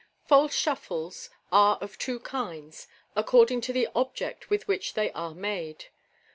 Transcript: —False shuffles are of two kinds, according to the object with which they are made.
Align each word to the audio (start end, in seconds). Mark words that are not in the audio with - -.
—False 0.25 0.55
shuffles 0.55 1.29
are 1.51 1.77
of 1.79 1.99
two 1.99 2.19
kinds, 2.21 2.87
according 3.15 3.61
to 3.61 3.71
the 3.71 3.87
object 3.93 4.49
with 4.49 4.67
which 4.67 4.95
they 4.95 5.11
are 5.11 5.35
made. 5.35 5.89